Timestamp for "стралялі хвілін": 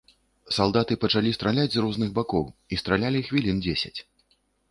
2.85-3.57